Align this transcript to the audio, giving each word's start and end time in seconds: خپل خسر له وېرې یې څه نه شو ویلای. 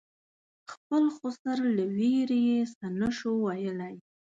خپل 0.71 1.03
خسر 1.17 1.59
له 1.75 1.83
وېرې 1.95 2.39
یې 2.49 2.59
څه 2.75 2.85
نه 2.99 3.09
شو 3.17 3.31
ویلای. 3.43 3.95